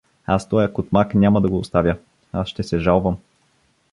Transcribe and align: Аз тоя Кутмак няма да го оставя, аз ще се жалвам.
Аз 0.25 0.49
тоя 0.49 0.73
Кутмак 0.73 1.15
няма 1.15 1.41
да 1.41 1.49
го 1.49 1.57
оставя, 1.57 1.97
аз 2.33 2.47
ще 2.47 2.63
се 2.63 2.79
жалвам. 2.79 3.17